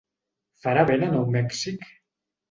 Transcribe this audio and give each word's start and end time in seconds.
Farà 0.63 0.85
vent 0.91 1.05
a 1.07 1.09
Nou 1.15 1.27
Mèxic? 1.35 1.85